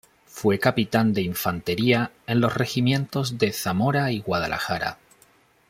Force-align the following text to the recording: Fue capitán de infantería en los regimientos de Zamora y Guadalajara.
Fue 0.25 0.57
capitán 0.57 1.13
de 1.13 1.21
infantería 1.21 2.11
en 2.25 2.41
los 2.41 2.55
regimientos 2.55 3.37
de 3.37 3.51
Zamora 3.51 4.11
y 4.11 4.21
Guadalajara. 4.21 4.97